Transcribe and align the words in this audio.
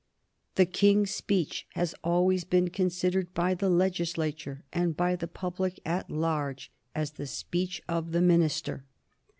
"The 0.55 0.65
King's 0.65 1.11
speech 1.11 1.67
has 1.75 1.93
always 2.03 2.43
been 2.43 2.71
considered 2.71 3.35
by 3.35 3.53
the 3.53 3.69
legislature 3.69 4.63
and 4.73 4.97
by 4.97 5.15
the 5.15 5.27
public 5.27 5.79
at 5.85 6.09
large 6.09 6.71
as 6.95 7.11
the 7.11 7.27
speech 7.27 7.83
of 7.87 8.11
the 8.11 8.21
minister." 8.23 8.85